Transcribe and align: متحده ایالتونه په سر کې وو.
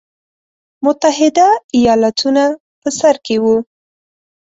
متحده 0.85 1.47
ایالتونه 1.77 2.43
په 2.81 2.89
سر 2.99 3.15
کې 3.25 3.35
وو. 3.43 3.57